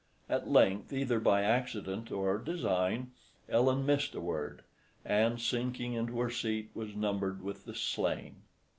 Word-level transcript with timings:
At 0.27 0.49
length, 0.49 0.91
either 0.91 1.19
by 1.19 1.43
accident 1.43 2.11
or 2.11 2.39
design, 2.39 3.11
Ellen 3.47 3.85
missed 3.85 4.15
a 4.15 4.19
word, 4.19 4.63
and 5.05 5.39
sinking 5.39 5.93
into 5.93 6.19
her 6.21 6.31
seat 6.31 6.71
was 6.73 6.95
numbered 6.95 7.43
with 7.43 7.65
the 7.65 7.75
slain. 7.75 8.37